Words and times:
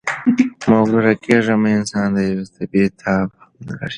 مغروره 0.71 1.13
کېږئ 1.23 1.55
مه، 1.61 1.69
انسان 1.77 2.07
د 2.15 2.17
یوې 2.29 2.45
تبې 2.55 2.83
تاب 3.01 3.27
هم 3.39 3.49
نلري. 3.65 3.89